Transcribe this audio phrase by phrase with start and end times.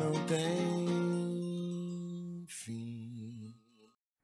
[0.00, 1.66] não tem
[2.48, 3.54] fim.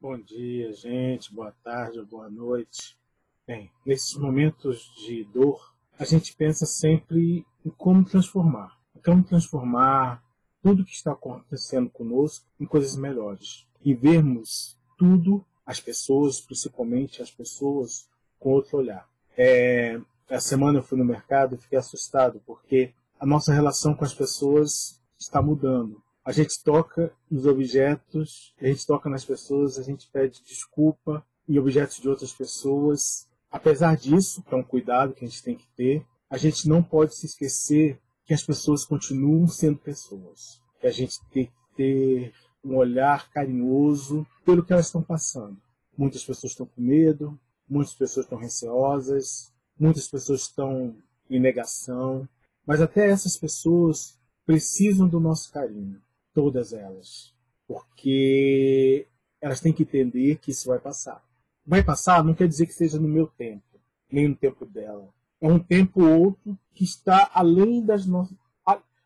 [0.01, 1.35] Bom dia, gente.
[1.35, 2.99] Boa tarde, boa noite.
[3.47, 8.79] Bem, nesses momentos de dor, a gente pensa sempre em como transformar.
[9.05, 10.25] Como transformar
[10.63, 13.67] tudo que está acontecendo conosco em coisas melhores.
[13.85, 19.07] E vermos tudo, as pessoas, principalmente as pessoas, com outro olhar.
[19.37, 24.05] É, essa semana eu fui no mercado e fiquei assustado, porque a nossa relação com
[24.05, 26.03] as pessoas está mudando.
[26.25, 31.59] A gente toca nos objetos, a gente toca nas pessoas, a gente pede desculpa em
[31.59, 33.29] objetos de outras pessoas.
[33.51, 36.83] Apesar disso, que é um cuidado que a gente tem que ter, a gente não
[36.83, 40.61] pode se esquecer que as pessoas continuam sendo pessoas.
[40.81, 45.57] Que a gente tem que ter um olhar carinhoso pelo que elas estão passando.
[45.97, 47.39] Muitas pessoas estão com medo,
[47.69, 50.97] muitas pessoas estão receosas, muitas pessoas estão
[51.31, 52.29] em negação,
[52.67, 56.01] mas até essas pessoas precisam do nosso carinho,
[56.33, 57.35] todas elas,
[57.67, 59.07] porque
[59.41, 61.23] elas têm que entender que isso vai passar.
[61.67, 63.65] Vai passar não quer dizer que seja no meu tempo,
[64.11, 65.13] nem no tempo dela.
[65.41, 68.37] É um tempo ou outro que está além das nossas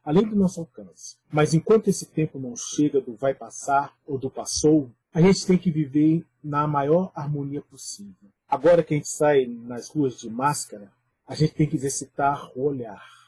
[0.02, 1.16] além do nosso alcance.
[1.30, 5.58] Mas enquanto esse tempo não chega do vai passar ou do passou, a gente tem
[5.58, 8.30] que viver na maior harmonia possível.
[8.48, 10.91] Agora que a gente sai nas ruas de máscara,
[11.27, 13.19] a gente tem que exercitar o olhar.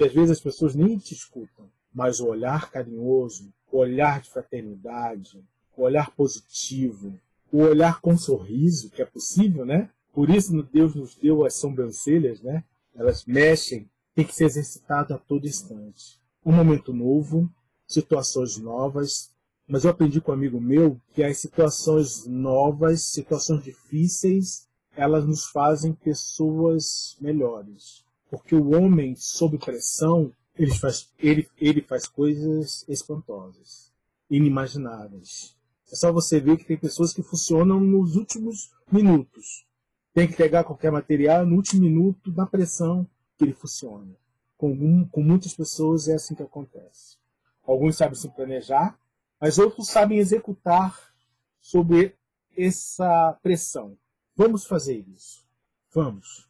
[0.00, 4.30] Porque às vezes as pessoas nem te escutam, mas o olhar carinhoso, o olhar de
[4.30, 5.44] fraternidade,
[5.76, 7.20] o olhar positivo,
[7.52, 9.90] o olhar com sorriso, que é possível, né?
[10.14, 12.64] Por isso Deus nos deu as sobrancelhas, né?
[12.94, 16.18] Elas mexem, tem que ser exercitado a todo instante.
[16.46, 17.52] Um momento novo,
[17.86, 19.30] situações novas,
[19.68, 25.44] mas eu aprendi com um amigo meu que as situações novas, situações difíceis, elas nos
[25.44, 28.02] fazem pessoas melhores.
[28.30, 33.92] Porque o homem, sob pressão, ele faz, ele, ele faz coisas espantosas,
[34.30, 35.56] inimagináveis.
[35.90, 39.66] É só você ver que tem pessoas que funcionam nos últimos minutos.
[40.14, 43.06] Tem que pegar qualquer material no último minuto, na pressão,
[43.36, 44.14] que ele funciona.
[44.56, 47.16] Com, com muitas pessoas é assim que acontece.
[47.64, 48.98] Alguns sabem se planejar,
[49.40, 51.12] mas outros sabem executar
[51.60, 52.14] sobre
[52.56, 53.96] essa pressão.
[54.36, 55.44] Vamos fazer isso.
[55.92, 56.48] Vamos.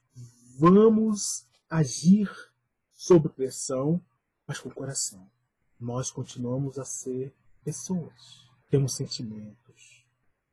[0.59, 2.29] Vamos agir
[2.93, 4.05] sob pressão,
[4.47, 5.31] mas com coração.
[5.79, 7.33] Nós continuamos a ser
[7.65, 8.45] pessoas.
[8.69, 10.05] Temos sentimentos,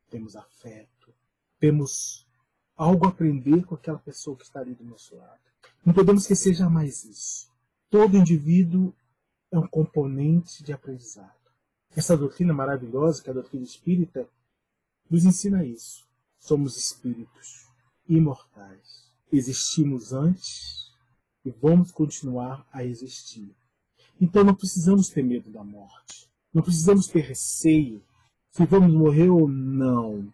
[0.10, 1.14] temos afeto,
[1.60, 2.26] temos
[2.76, 5.42] algo a aprender com aquela pessoa que está ali do nosso lado.
[5.84, 7.52] Não podemos esquecer jamais isso.
[7.90, 8.94] Todo indivíduo
[9.52, 11.34] é um componente de aprendizado.
[11.96, 14.28] Essa doutrina maravilhosa, que é a doutrina espírita,
[15.10, 16.08] nos ensina isso.
[16.40, 17.68] Somos espíritos
[18.08, 19.12] imortais.
[19.32, 20.87] Existimos antes
[21.48, 23.56] e vamos continuar a existir.
[24.20, 26.30] Então não precisamos ter medo da morte.
[26.54, 28.04] Não precisamos ter receio
[28.52, 30.34] se vamos morrer ou não.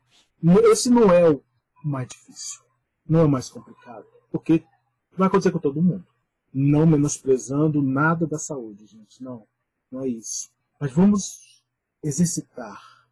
[0.71, 1.43] Esse não é o
[1.83, 2.63] mais difícil.
[3.07, 4.05] Não é o mais complicado.
[4.31, 4.63] Porque
[5.15, 6.05] vai acontecer com todo mundo.
[6.51, 9.21] Não menosprezando nada da saúde, gente.
[9.21, 9.45] Não.
[9.91, 10.49] Não é isso.
[10.79, 11.63] Mas vamos
[12.01, 13.07] exercitar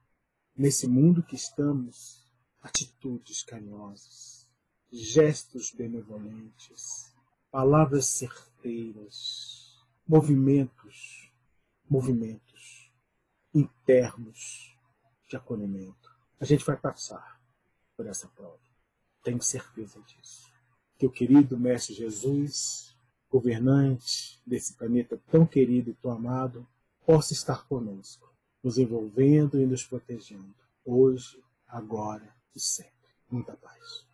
[0.58, 2.26] nesse mundo que estamos
[2.62, 4.48] atitudes carinhosas,
[4.92, 7.12] gestos benevolentes,
[7.52, 11.30] palavras certeiras, movimentos,
[11.90, 12.90] movimentos
[13.54, 14.78] internos
[15.30, 16.10] de acolhimento.
[16.40, 17.42] A gente vai passar
[17.98, 18.60] por essa prova.
[19.22, 20.50] Tenho certeza disso.
[20.98, 22.96] Que o querido Mestre Jesus,
[23.30, 26.66] governante desse planeta tão querido e tão amado,
[27.06, 28.32] possa estar conosco
[28.64, 30.54] nos envolvendo e nos protegendo,
[30.86, 33.12] hoje, agora e sempre.
[33.30, 34.11] Muita paz.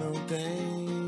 [0.00, 1.01] Não tem